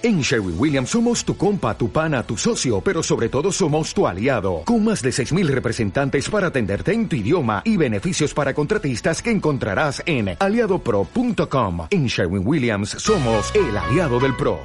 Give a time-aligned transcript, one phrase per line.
[0.00, 4.06] En Sherwin Williams somos tu compa, tu pana, tu socio, pero sobre todo somos tu
[4.06, 9.20] aliado, con más de 6.000 representantes para atenderte en tu idioma y beneficios para contratistas
[9.20, 11.88] que encontrarás en aliadopro.com.
[11.90, 14.60] En Sherwin Williams somos el aliado del PRO.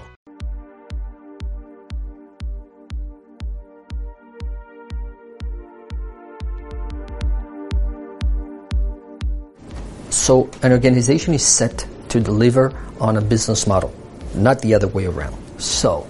[10.12, 13.92] So an organization is set to deliver on a business model,
[14.36, 15.36] not the other way around.
[15.62, 16.08] So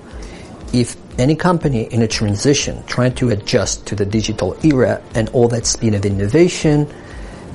[0.74, 5.48] if any company in a transition trying to adjust to the digital era and all
[5.50, 6.92] that speed of innovation,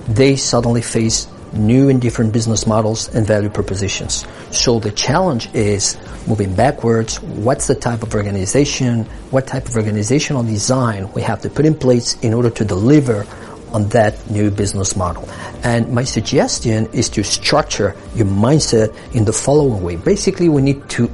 [0.07, 4.27] they suddenly face new and different business models and value propositions.
[4.51, 7.21] So the challenge is moving backwards.
[7.21, 9.05] What's the type of organization?
[9.31, 13.27] What type of organizational design we have to put in place in order to deliver
[13.73, 15.29] on that new business model.
[15.63, 19.97] And my suggestion is to structure your mindset in the following way.
[19.97, 21.11] Basically, we need to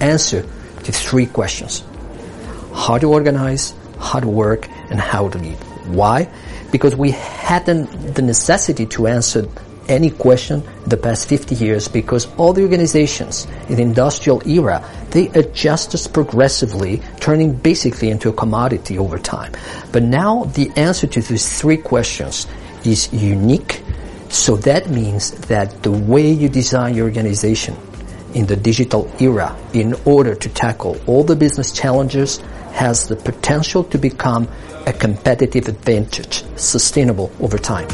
[0.00, 0.42] answer
[0.84, 1.84] to three questions.
[2.74, 5.56] How to organize, how to work, and how to lead.
[5.86, 6.28] Why?
[6.70, 9.48] Because we hadn't the necessity to answer
[9.88, 14.84] any question in the past 50 years because all the organizations in the industrial era,
[15.10, 19.52] they adjusted progressively, turning basically into a commodity over time.
[19.92, 22.46] But now the answer to these three questions
[22.84, 23.82] is unique.
[24.28, 27.76] So that means that the way you design your organization
[28.34, 32.38] in the digital era in order to tackle all the business challenges
[32.72, 34.46] has the potential to become
[34.86, 37.88] a competitive advantage, sustainable over time.